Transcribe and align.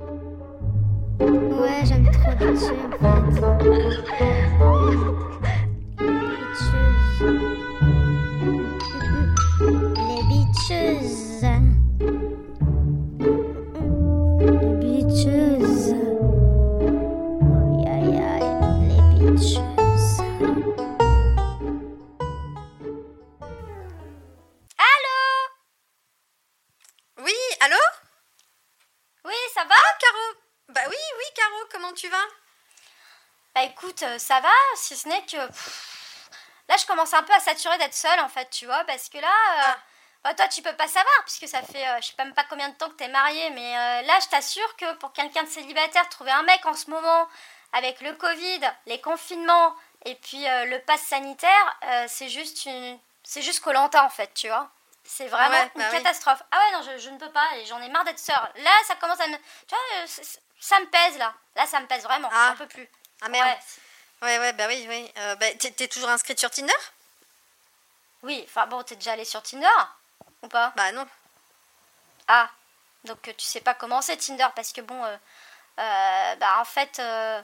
Ouais, 0.00 1.84
j'aime 1.84 2.10
trop 2.10 2.32
bitcher 2.32 2.72
en 2.84 3.30
fait. 3.30 3.44
Les 10.06 10.22
bitcheuses. 10.28 11.29
Caro, 31.34 31.56
comment 31.72 31.92
tu 31.92 32.08
vas? 32.08 32.24
Bah 33.54 33.62
écoute, 33.64 34.02
euh, 34.02 34.18
ça 34.18 34.40
va, 34.40 34.48
si 34.76 34.96
ce 34.96 35.08
n'est 35.08 35.24
que... 35.26 35.46
pff, 35.46 36.30
Là, 36.68 36.76
je 36.80 36.86
commence 36.86 37.12
un 37.14 37.22
peu 37.24 37.32
à 37.32 37.40
saturer 37.40 37.76
d'être 37.78 37.94
seule, 37.94 38.20
en 38.20 38.28
fait, 38.28 38.48
tu 38.50 38.64
vois, 38.66 38.84
parce 38.84 39.08
que 39.08 39.18
là... 39.18 39.26
euh, 39.28 39.62
Ah. 39.66 39.78
bah, 40.22 40.34
toi, 40.34 40.46
tu 40.48 40.62
peux 40.62 40.74
pas 40.76 40.86
savoir, 40.86 41.14
puisque 41.24 41.48
ça 41.48 41.62
fait, 41.62 41.84
euh, 41.88 42.00
je 42.00 42.08
sais 42.08 42.14
même 42.18 42.32
pas 42.34 42.44
combien 42.48 42.68
de 42.68 42.74
temps 42.74 42.88
que 42.88 42.94
t'es 42.94 43.08
mariée, 43.08 43.50
mais 43.50 43.76
euh, 43.76 44.02
là, 44.02 44.18
je 44.22 44.28
t'assure 44.28 44.76
que 44.76 44.92
pour 44.94 45.12
quelqu'un 45.12 45.42
de 45.42 45.48
célibataire, 45.48 46.08
trouver 46.08 46.30
un 46.30 46.42
mec 46.44 46.64
en 46.66 46.74
ce 46.74 46.88
moment, 46.90 47.28
avec 47.72 48.00
le 48.00 48.12
Covid, 48.14 48.60
les 48.86 49.00
confinements, 49.00 49.74
et 50.04 50.14
puis 50.14 50.44
le 50.44 50.78
pass 50.78 51.00
sanitaire, 51.02 51.76
c'est 52.08 52.28
juste 52.28 52.64
une... 52.66 52.98
C'est 53.22 53.42
juste 53.42 53.60
Colanta, 53.60 54.02
en 54.04 54.08
fait, 54.10 54.32
tu 54.34 54.48
vois. 54.48 54.68
C'est 55.04 55.26
vraiment 55.28 55.50
Ouais, 55.50 55.70
une 55.76 55.82
bah 55.82 55.88
oui. 55.92 55.98
catastrophe. 56.02 56.42
Ah 56.50 56.58
ouais, 56.58 56.72
non, 56.72 56.82
je, 56.82 56.98
je 56.98 57.10
ne 57.10 57.18
peux 57.18 57.30
pas, 57.30 57.46
et 57.56 57.64
j'en 57.66 57.80
ai 57.80 57.88
marre 57.88 58.04
d'être 58.04 58.18
seule. 58.18 58.34
Là, 58.56 58.70
ça 58.86 58.96
commence 58.96 59.20
à 59.20 59.26
me... 59.28 59.36
Tu 59.36 59.74
vois, 59.74 60.24
ça 60.60 60.78
me 60.80 60.86
pèse, 60.86 61.18
là. 61.18 61.34
Là, 61.56 61.66
ça 61.66 61.80
me 61.80 61.86
pèse 61.86 62.02
vraiment, 62.04 62.28
Ah. 62.32 62.50
j'en 62.50 62.56
peux 62.64 62.68
plus. 62.68 62.88
Ah 63.22 63.28
merde. 63.28 63.48
Ouais. 63.48 63.58
Ouais, 64.28 64.38
ouais, 64.38 64.52
bah 64.52 64.66
oui, 64.68 64.84
oui. 64.88 65.10
Euh, 65.16 65.34
bah, 65.36 65.46
t'es 65.58 65.88
toujours 65.88 66.10
inscrite 66.10 66.38
sur 66.38 66.50
Tinder? 66.50 66.72
Oui, 68.22 68.44
enfin 68.46 68.66
bon, 68.66 68.82
t'es 68.82 68.96
déjà 68.96 69.12
allé 69.12 69.24
sur 69.24 69.42
Tinder 69.42 69.66
Ou 70.42 70.48
pas? 70.48 70.72
Bah 70.76 70.92
non. 70.92 71.06
Ah, 72.28 72.50
donc 73.04 73.26
euh, 73.28 73.32
tu 73.36 73.46
sais 73.46 73.60
pas 73.62 73.72
comment 73.74 74.02
c'est 74.02 74.18
Tinder 74.18 74.46
parce 74.54 74.72
que 74.72 74.82
bon, 74.82 75.02
euh, 75.04 75.16
euh, 75.78 76.36
bah 76.36 76.58
en 76.60 76.64
fait, 76.66 76.96
je 76.98 77.42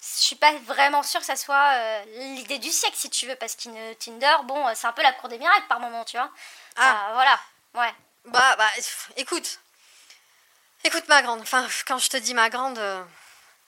suis 0.00 0.36
pas 0.36 0.52
vraiment 0.64 1.02
sûre 1.02 1.20
que 1.20 1.26
ça 1.26 1.36
soit 1.36 2.04
l'idée 2.04 2.58
du 2.58 2.70
siècle 2.70 2.96
si 2.96 3.08
tu 3.08 3.26
veux, 3.26 3.36
parce 3.36 3.56
que 3.56 3.94
Tinder, 3.94 4.36
bon, 4.44 4.66
c'est 4.74 4.86
un 4.86 4.92
peu 4.92 5.02
la 5.02 5.12
cour 5.12 5.30
des 5.30 5.38
miracles 5.38 5.66
par 5.66 5.80
moment, 5.80 6.04
tu 6.04 6.18
vois? 6.18 6.30
Ah. 6.76 7.08
Euh, 7.10 7.14
voilà, 7.14 7.40
ouais. 7.74 7.94
Bah, 8.26 8.54
bah, 8.56 8.68
écoute. 9.16 9.58
Écoute, 10.84 11.06
ma 11.08 11.22
grande. 11.22 11.40
Enfin, 11.40 11.66
quand 11.86 11.98
je 11.98 12.08
te 12.10 12.16
dis 12.16 12.34
ma 12.34 12.50
grande. 12.50 12.78
euh, 12.78 13.02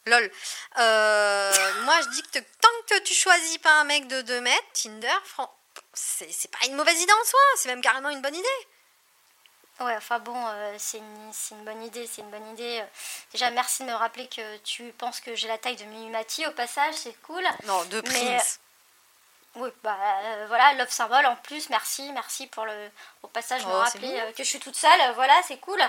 Lol. 0.07 0.31
Euh, 0.79 1.83
moi, 1.85 1.95
je 2.03 2.09
dis 2.11 2.23
que 2.23 2.39
te- 2.39 2.45
tant 2.61 2.69
que 2.89 2.99
tu 3.05 3.15
choisis 3.15 3.57
pas 3.59 3.73
un 3.81 3.85
mec 3.85 4.07
de 4.07 4.21
2 4.23 4.41
mètres, 4.43 4.67
Tinder, 4.75 5.09
fran- 5.25 5.51
c'est 5.95 6.31
c'est 6.31 6.51
pas 6.51 6.67
une 6.67 6.75
mauvaise 6.77 7.01
idée 7.01 7.13
en 7.13 7.25
soi. 7.25 7.41
C'est 7.57 7.69
même 7.69 7.81
carrément 7.81 8.11
une 8.11 8.21
bonne 8.21 8.35
idée. 8.35 8.67
Ouais, 9.81 9.97
enfin 9.97 10.19
bon, 10.19 10.37
euh, 10.47 10.75
c'est 10.79 10.99
une, 10.99 11.33
c'est 11.33 11.55
une 11.55 11.65
bonne 11.65 11.83
idée, 11.83 12.07
c'est 12.07 12.21
une 12.23 12.31
bonne 12.31 12.47
idée. 12.53 12.85
Déjà, 13.33 13.51
merci 13.51 13.83
de 13.83 13.89
me 13.89 13.95
rappeler 13.95 14.29
que 14.29 14.57
tu 14.59 14.93
penses 14.99 15.21
que 15.21 15.35
j'ai 15.35 15.49
la 15.49 15.59
taille 15.59 15.75
de 15.77 15.85
Mimimati 15.85 16.47
au 16.47 16.53
passage, 16.53 16.95
c'est 16.95 17.21
cool. 17.23 17.43
Non, 17.65 17.83
de 17.87 18.01
Mais- 18.03 18.37
Prince. 18.37 18.61
Oui, 19.57 19.71
bah 19.85 19.97
euh, 20.25 20.45
voilà, 20.49 20.73
love 20.75 20.91
symbole 20.91 21.25
en 21.27 21.37
plus, 21.37 21.69
merci, 21.71 22.11
merci 22.13 22.47
pour 22.49 22.65
le 22.67 22.91
au 23.23 23.29
passage 23.29 23.65
me 23.65 23.71
Oh, 23.73 23.83
c'est 23.87 23.99
rappeler 23.99 24.21
euh, 24.21 24.33
que 24.33 24.43
je 24.43 24.49
suis 24.49 24.59
toute 24.59 24.77
seule, 24.77 25.01
euh, 25.01 25.13
voilà, 25.13 25.35
c'est 25.47 25.59
cool. 25.59 25.81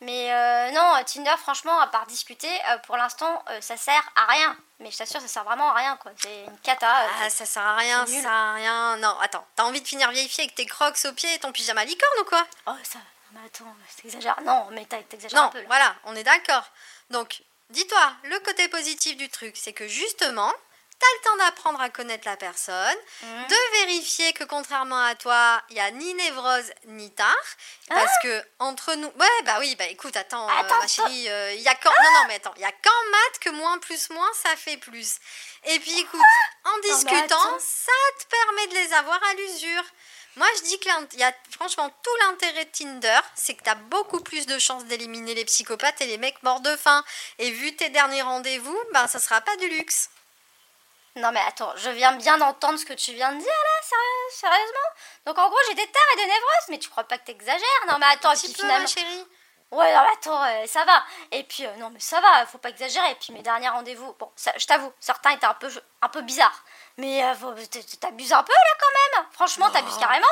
Mais 0.00 0.32
euh, 0.32 0.70
non, 0.70 1.04
Tinder, 1.04 1.34
franchement, 1.38 1.78
à 1.80 1.86
part 1.86 2.06
discuter, 2.06 2.48
pour 2.86 2.96
l'instant, 2.96 3.44
ça 3.60 3.76
sert 3.76 4.02
à 4.16 4.24
rien. 4.32 4.56
Mais 4.78 4.90
je 4.90 4.96
t'assure, 4.96 5.20
ça 5.20 5.28
sert 5.28 5.44
vraiment 5.44 5.70
à 5.70 5.74
rien, 5.74 5.96
quoi. 5.98 6.10
C'est 6.16 6.44
une 6.44 6.58
cata. 6.60 6.90
Ah, 7.22 7.28
ça 7.28 7.44
sert 7.44 7.62
à 7.62 7.76
rien, 7.76 8.06
ça 8.06 8.12
sert 8.22 8.30
à 8.32 8.54
rien. 8.54 8.96
Non, 8.96 9.14
attends, 9.20 9.46
t'as 9.56 9.64
envie 9.64 9.82
de 9.82 9.86
finir 9.86 10.10
vieille 10.10 10.26
fille 10.28 10.44
avec 10.44 10.54
tes 10.54 10.64
crocs 10.64 10.96
aux 11.04 11.12
pieds 11.12 11.34
et 11.34 11.38
ton 11.38 11.52
pyjama 11.52 11.84
licorne 11.84 12.20
ou 12.20 12.24
quoi? 12.24 12.46
Oh, 12.66 12.72
ça. 12.82 12.98
Mais 13.32 13.40
attends, 13.46 13.66
t'exagères. 14.00 14.40
Non, 14.42 14.68
mais 14.72 14.86
t'as- 14.86 15.02
t'exagères 15.02 15.38
un 15.38 15.44
Non, 15.44 15.50
peu 15.50 15.58
là. 15.60 15.64
voilà, 15.66 15.94
on 16.04 16.16
est 16.16 16.24
d'accord. 16.24 16.64
Donc, 17.10 17.42
dis-toi, 17.68 18.12
le 18.24 18.38
côté 18.40 18.68
positif 18.68 19.18
du 19.18 19.28
truc, 19.28 19.54
c'est 19.58 19.74
que 19.74 19.86
justement, 19.86 20.50
t'as 21.00 21.06
le 21.16 21.24
temps 21.24 21.36
d'apprendre 21.44 21.80
à 21.80 21.88
connaître 21.88 22.28
la 22.28 22.36
personne, 22.36 22.96
de 23.22 23.80
vérifier 23.80 24.32
que 24.34 24.44
contrairement 24.44 25.02
à 25.02 25.14
toi, 25.14 25.62
il 25.70 25.76
y 25.76 25.80
a 25.80 25.90
ni 25.90 26.14
névrose 26.14 26.70
ni 26.86 27.10
tard, 27.10 27.34
parce 27.88 28.12
que 28.22 28.44
entre 28.58 28.94
nous, 28.94 29.08
ouais, 29.08 29.42
bah 29.44 29.56
oui, 29.60 29.74
bah 29.76 29.86
écoute, 29.86 30.16
attends, 30.16 30.48
euh, 30.48 30.62
ma 30.68 30.86
chérie, 30.86 31.28
euh, 31.28 31.54
il 31.54 31.62
y 31.62 31.68
a 31.68 31.74
quand, 31.74 31.90
non, 31.90 32.10
non, 32.14 32.24
mais 32.28 32.34
attends, 32.34 32.52
il 32.56 32.62
y 32.62 32.66
a 32.66 32.72
qu'en 32.72 33.10
maths 33.10 33.38
que 33.40 33.50
moins 33.50 33.78
plus 33.78 34.10
moins, 34.10 34.30
ça 34.34 34.54
fait 34.56 34.76
plus. 34.76 35.16
Et 35.64 35.78
puis 35.80 35.98
écoute, 35.98 36.20
en 36.64 36.76
mais 36.76 36.88
discutant, 36.90 37.58
ça 37.58 37.92
te 38.18 38.26
permet 38.26 38.66
de 38.68 38.74
les 38.74 38.92
avoir 38.94 39.20
à 39.24 39.34
l'usure. 39.34 39.84
Moi, 40.36 40.46
je 40.58 40.62
dis 40.62 40.78
que 40.78 41.16
y 41.16 41.22
a 41.24 41.32
franchement 41.50 41.90
tout 42.02 42.16
l'intérêt 42.26 42.64
de 42.64 42.70
Tinder, 42.70 43.20
c'est 43.34 43.54
que 43.54 43.64
tu 43.64 43.70
as 43.70 43.74
beaucoup 43.74 44.20
plus 44.20 44.46
de 44.46 44.58
chances 44.58 44.84
d'éliminer 44.84 45.34
les 45.34 45.44
psychopathes 45.44 46.00
et 46.02 46.06
les 46.06 46.18
mecs 46.18 46.42
morts 46.42 46.60
de 46.60 46.76
faim. 46.76 47.04
Et 47.38 47.50
vu 47.50 47.74
tes 47.74 47.88
derniers 47.88 48.22
rendez-vous, 48.22 48.78
ben 48.92 49.08
ça 49.08 49.18
sera 49.18 49.40
pas 49.40 49.56
du 49.56 49.68
luxe. 49.68 50.08
Non, 51.16 51.32
mais 51.32 51.40
attends, 51.46 51.72
je 51.76 51.90
viens 51.90 52.12
bien 52.12 52.38
d'entendre 52.38 52.78
ce 52.78 52.84
que 52.84 52.92
tu 52.92 53.12
viens 53.12 53.32
de 53.32 53.38
dire 53.38 53.46
là, 53.48 53.82
sérieux- 53.82 54.30
sérieusement? 54.30 54.88
Donc 55.26 55.38
en 55.38 55.48
gros, 55.48 55.58
j'ai 55.68 55.74
des 55.74 55.86
tares 55.90 56.02
et 56.14 56.16
des 56.16 56.26
névroses, 56.26 56.68
mais 56.68 56.78
tu 56.78 56.88
crois 56.88 57.04
pas 57.04 57.18
que 57.18 57.24
t'exagères? 57.24 57.86
Non, 57.88 57.96
mais 57.98 58.06
attends, 58.12 58.30
Un 58.30 58.32
et 58.32 58.36
petit 58.36 58.46
puis 58.46 58.54
peu, 58.54 58.62
finalement. 58.62 58.86
chérie. 58.86 59.26
Ouais, 59.72 59.92
non, 59.94 60.00
mais 60.02 60.12
attends, 60.14 60.44
euh, 60.44 60.66
ça 60.66 60.84
va. 60.84 61.02
Et 61.30 61.44
puis, 61.44 61.64
euh, 61.64 61.70
non, 61.76 61.90
mais 61.90 62.00
ça 62.00 62.20
va, 62.20 62.44
faut 62.46 62.58
pas 62.58 62.70
exagérer. 62.70 63.10
Et 63.12 63.14
puis, 63.16 63.32
mes 63.32 63.42
derniers 63.42 63.68
rendez-vous, 63.68 64.14
bon, 64.18 64.30
ça, 64.34 64.52
je 64.56 64.66
t'avoue, 64.66 64.92
certains 64.98 65.30
étaient 65.30 65.46
un 65.46 65.54
peu, 65.54 65.70
un 66.02 66.08
peu 66.08 66.22
bizarres. 66.22 66.64
Mais 66.96 67.22
euh, 67.24 67.34
t'abuses 68.00 68.32
un 68.32 68.42
peu, 68.42 68.52
là, 68.52 68.76
quand 68.80 69.18
même. 69.20 69.26
Franchement, 69.32 69.70
t'abuses 69.70 69.96
carrément. 69.98 70.26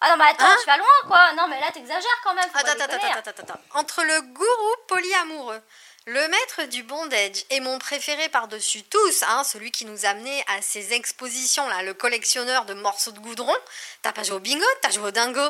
Ah 0.00 0.10
non, 0.10 0.16
mais 0.16 0.30
attends, 0.30 0.46
Hein 0.46 0.56
tu 0.60 0.66
vas 0.66 0.76
loin, 0.78 0.86
quoi. 1.06 1.32
Non, 1.34 1.46
mais 1.46 1.60
là, 1.60 1.70
t'exagères 1.70 2.20
quand 2.24 2.34
même. 2.34 2.48
Attends, 2.52 2.72
attends, 2.72 2.86
déconner. 2.92 3.12
attends, 3.12 3.30
attends, 3.30 3.42
attends. 3.44 3.60
Entre 3.74 4.02
le 4.02 4.20
gourou 4.22 4.74
polyamoureux, 4.88 5.62
le 6.06 6.28
maître 6.28 6.68
du 6.68 6.82
bondage 6.82 7.44
et 7.50 7.60
mon 7.60 7.78
préféré 7.78 8.28
par-dessus 8.28 8.82
tous, 8.82 9.22
hein, 9.22 9.44
celui 9.44 9.70
qui 9.70 9.84
nous 9.84 10.04
amenait 10.04 10.44
à 10.48 10.60
ces 10.60 10.92
expositions, 10.94 11.66
là, 11.68 11.82
le 11.82 11.94
collectionneur 11.94 12.64
de 12.64 12.74
morceaux 12.74 13.12
de 13.12 13.20
goudron, 13.20 13.54
t'as 14.02 14.12
pas 14.12 14.22
joué 14.22 14.36
au 14.36 14.40
bingo, 14.40 14.64
t'as 14.80 14.90
joué 14.90 15.08
au 15.08 15.10
dingo? 15.10 15.48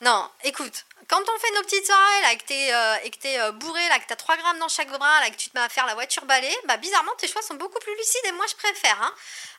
Non, 0.00 0.30
écoute, 0.44 0.86
quand 1.10 1.20
on 1.28 1.38
fait 1.40 1.50
nos 1.56 1.62
petites 1.62 1.84
soirées, 1.84 2.20
là, 2.22 2.32
et 2.32 2.36
que 2.38 2.44
t'es 2.44 2.72
euh, 2.72 2.96
et 3.04 3.10
que 3.10 3.18
t'es, 3.18 3.38
euh, 3.40 3.50
bourré, 3.52 3.86
là, 3.88 3.98
que 3.98 4.06
t'as 4.06 4.16
3 4.16 4.36
grammes 4.38 4.58
dans 4.60 4.68
chaque 4.68 4.88
bras, 4.90 5.20
là, 5.20 5.28
que 5.30 5.36
tu 5.36 5.50
te 5.50 5.58
mets 5.58 5.64
à 5.64 5.68
faire 5.68 5.84
la 5.86 5.94
voiture 5.94 6.24
balai, 6.24 6.56
bah 6.64 6.76
bizarrement, 6.78 7.12
tes 7.18 7.26
choix 7.28 7.42
sont 7.42 7.54
beaucoup 7.54 7.78
plus 7.80 7.94
lucides 7.96 8.24
et 8.26 8.32
moi, 8.32 8.46
je 8.48 8.54
préfère. 8.54 9.02
hein. 9.02 9.12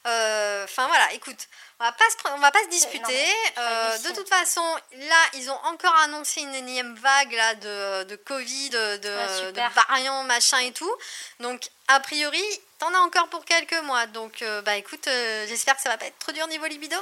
Euh, 0.07 0.63
Enfin, 0.63 0.87
voilà, 0.87 1.11
écoute, 1.13 1.47
on 1.79 1.83
va 1.83 1.91
pas 1.91 2.05
se, 2.09 2.15
on 2.33 2.39
va 2.39 2.51
pas 2.51 2.63
se 2.63 2.69
disputer. 2.69 3.03
mais 3.13 3.53
Euh, 3.57 3.97
de 3.97 4.15
toute 4.15 4.29
façon, 4.29 4.63
là, 4.93 5.21
ils 5.33 5.49
ont 5.51 5.59
encore 5.65 5.95
annoncé 5.97 6.41
une 6.41 6.55
énième 6.55 6.95
vague 6.95 7.33
là, 7.33 7.55
de, 7.55 8.03
de 8.05 8.15
Covid, 8.15 8.69
de, 8.69 8.97
de- 8.97 9.51
variants, 9.75 10.23
machin 10.23 10.59
et 10.59 10.71
tout. 10.71 10.95
Donc, 11.39 11.67
a 11.89 11.99
priori, 11.99 12.43
t'en 12.79 12.93
as 12.93 12.99
encore 12.99 13.27
pour 13.27 13.43
quelques 13.45 13.79
mois. 13.83 14.05
Donc, 14.07 14.41
euh, 14.41 14.61
bah 14.61 14.75
écoute, 14.77 15.05
euh, 15.07 15.45
j'espère 15.47 15.75
que 15.75 15.81
ça 15.81 15.89
va 15.89 15.97
pas 15.97 16.05
être 16.05 16.17
trop 16.19 16.31
dur 16.31 16.47
niveau 16.47 16.65
libido. 16.67 16.97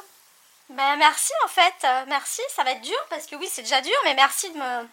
Ben, 0.69 0.95
merci, 0.97 1.31
en 1.45 1.47
fait. 1.47 1.75
Euh, 1.83 2.05
merci, 2.07 2.41
ça 2.49 2.63
va 2.63 2.71
être 2.71 2.81
dur, 2.81 3.05
parce 3.09 3.25
que 3.25 3.35
oui, 3.35 3.49
c'est 3.51 3.63
déjà 3.63 3.81
dur, 3.81 3.95
mais 4.03 4.13
merci 4.13 4.51
de 4.51 4.57
me. 4.57 4.87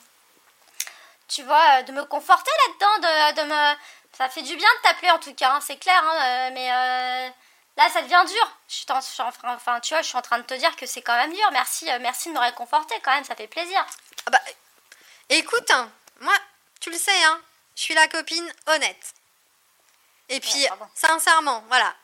Tu 1.29 1.43
vois, 1.43 1.79
euh, 1.79 1.83
de 1.83 1.93
me 1.93 2.05
conforter 2.05 2.51
là-dedans, 2.67 2.99
de, 3.09 3.43
de 3.43 3.49
me. 3.49 3.77
Ça 4.17 4.31
fait 4.31 4.43
du 4.43 4.57
bien 4.57 4.69
de 4.79 4.83
t'appeler 4.83 5.11
en 5.11 5.19
tout 5.19 5.35
cas, 5.35 5.51
hein, 5.53 5.61
c'est 5.61 5.77
clair, 5.77 6.03
hein, 6.03 6.49
euh, 6.49 6.51
mais 6.55 6.73
euh, 6.73 7.29
là 7.77 7.91
ça 7.91 8.01
devient 8.01 8.25
dur. 8.27 8.57
Je 8.67 8.75
suis, 8.77 8.87
en, 9.23 9.29
enfin, 9.53 9.79
tu 9.81 9.93
vois, 9.93 10.01
je 10.01 10.09
suis 10.09 10.17
en 10.17 10.23
train 10.23 10.39
de 10.39 10.45
te 10.45 10.55
dire 10.55 10.75
que 10.77 10.87
c'est 10.87 11.03
quand 11.03 11.17
même 11.17 11.35
dur. 11.35 11.51
Merci, 11.53 11.91
euh, 11.91 11.99
merci 12.01 12.31
de 12.31 12.35
me 12.35 12.39
réconforter 12.39 12.95
quand 13.05 13.13
même, 13.15 13.25
ça 13.25 13.37
fait 13.37 13.47
plaisir. 13.47 13.85
Ah 14.25 14.31
bah, 14.31 14.41
écoute, 15.29 15.71
hein, 15.71 15.91
moi, 16.21 16.33
tu 16.81 16.91
le 16.91 16.97
sais, 16.97 17.25
hein, 17.25 17.39
je 17.75 17.83
suis 17.83 17.95
la 17.95 18.09
copine 18.09 18.51
honnête. 18.69 19.13
Et 20.31 20.41
puis, 20.41 20.63
Ouais, 20.63 20.87
sincèrement, 20.95 21.63
voilà. 21.69 21.95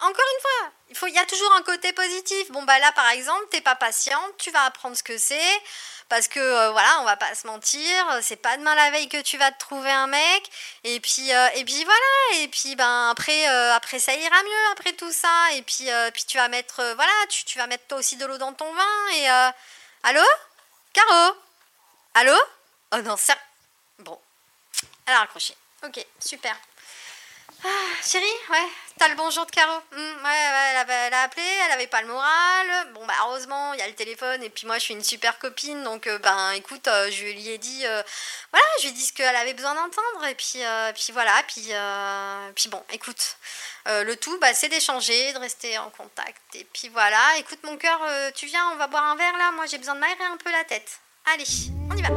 Encore 0.00 0.24
une 0.34 0.40
fois, 0.40 0.72
il 0.88 0.96
faut, 0.96 1.06
y 1.08 1.18
a 1.18 1.26
toujours 1.26 1.52
un 1.54 1.62
côté 1.62 1.92
positif. 1.92 2.50
Bon 2.52 2.62
bah 2.62 2.78
là, 2.78 2.90
par 2.92 3.08
exemple, 3.10 3.46
t'es 3.50 3.60
pas 3.60 3.74
patiente, 3.74 4.36
tu 4.38 4.50
vas 4.50 4.64
apprendre 4.64 4.96
ce 4.96 5.02
que 5.02 5.18
c'est, 5.18 5.62
parce 6.08 6.26
que 6.26 6.40
euh, 6.40 6.70
voilà, 6.70 7.00
on 7.00 7.04
va 7.04 7.16
pas 7.16 7.34
se 7.34 7.46
mentir, 7.46 8.10
euh, 8.12 8.20
c'est 8.22 8.36
pas 8.36 8.56
demain 8.56 8.74
la 8.74 8.90
veille 8.90 9.08
que 9.08 9.20
tu 9.20 9.36
vas 9.36 9.52
te 9.52 9.58
trouver 9.58 9.90
un 9.90 10.06
mec. 10.06 10.50
Et 10.84 11.00
puis, 11.00 11.34
euh, 11.34 11.48
et 11.54 11.64
puis 11.64 11.84
voilà. 11.84 12.42
Et 12.42 12.48
puis 12.48 12.76
ben 12.76 13.10
après, 13.10 13.46
après 13.46 13.98
ça 13.98 14.14
ira 14.14 14.42
mieux 14.42 14.72
après 14.72 14.94
tout 14.94 15.12
ça. 15.12 15.52
Et 15.52 15.62
puis, 15.62 15.88
puis 16.14 16.24
tu 16.26 16.38
vas 16.38 16.48
mettre, 16.48 16.82
voilà, 16.94 17.12
tu, 17.28 17.58
vas 17.58 17.66
mettre 17.66 17.86
toi 17.88 17.98
aussi 17.98 18.16
de 18.16 18.24
l'eau 18.24 18.38
dans 18.38 18.54
ton 18.54 18.72
vin. 18.72 19.08
Et 19.16 19.28
allô, 20.02 20.22
Caro, 20.94 21.36
allô? 22.14 22.36
Oh 22.92 23.02
non, 23.02 23.16
ça. 23.16 23.36
Bon, 23.98 24.18
elle 25.06 25.14
a 25.14 25.18
raccroché. 25.20 25.54
Ok, 25.84 26.04
super. 26.20 26.56
Ah, 27.64 27.68
chérie, 28.04 28.24
ouais, 28.50 28.68
t'as 28.98 29.08
le 29.08 29.16
bonjour 29.16 29.46
de 29.46 29.50
Caro. 29.50 29.80
Hmm, 29.92 29.96
ouais, 29.96 30.22
ouais, 30.24 31.06
elle, 31.06 31.14
a 31.14 31.22
appelé, 31.22 31.42
elle 31.64 31.72
avait 31.72 31.86
pas 31.86 32.02
le 32.02 32.08
moral. 32.08 32.66
Bon, 32.94 33.04
bah, 33.06 33.14
heureusement, 33.26 33.72
il 33.72 33.80
y 33.80 33.82
a 33.82 33.88
le 33.88 33.94
téléphone. 33.94 34.42
Et 34.42 34.50
puis 34.50 34.66
moi, 34.66 34.76
je 34.78 34.84
suis 34.84 34.94
une 34.94 35.02
super 35.02 35.38
copine. 35.38 35.82
Donc, 35.82 36.06
euh, 36.06 36.18
ben, 36.18 36.50
écoute, 36.52 36.86
euh, 36.86 37.10
je 37.10 37.24
lui 37.24 37.48
ai 37.48 37.58
dit, 37.58 37.86
euh, 37.86 38.02
voilà, 38.52 38.66
je 38.78 38.82
lui 38.84 38.88
ai 38.90 38.92
dit 38.92 39.02
ce 39.02 39.12
qu'elle 39.12 39.34
avait 39.34 39.54
besoin 39.54 39.74
d'entendre. 39.74 40.26
Et 40.28 40.34
puis, 40.34 40.64
euh, 40.64 40.92
puis 40.92 41.12
voilà, 41.12 41.32
puis, 41.48 41.72
puis 42.54 42.68
bon, 42.68 42.82
écoute, 42.92 43.36
le 43.86 44.14
tout, 44.14 44.38
bah, 44.38 44.52
c'est 44.54 44.68
d'échanger, 44.68 45.32
de 45.32 45.38
rester 45.38 45.78
en 45.78 45.90
contact. 45.90 46.42
Et 46.54 46.64
puis 46.72 46.88
voilà, 46.90 47.38
écoute, 47.38 47.60
mon 47.64 47.76
cœur, 47.76 48.00
tu 48.34 48.46
viens, 48.46 48.70
on 48.72 48.76
va 48.76 48.86
boire 48.86 49.04
un 49.04 49.16
verre 49.16 49.36
là. 49.36 49.50
Moi, 49.52 49.66
j'ai 49.66 49.78
besoin 49.78 49.94
de 49.94 50.00
m'aérer 50.00 50.24
un 50.24 50.36
peu 50.36 50.50
la 50.50 50.64
tête. 50.64 51.00
Allez, 51.32 51.44
on 51.90 51.96
y 51.96 52.02
va. 52.02 52.10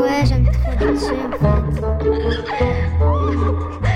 Ouais, 0.00 0.24
j'aime 0.26 0.47
trop 0.78 0.90
Nietzsche 0.90 1.10
en 1.10 1.30
fait. 3.80 3.87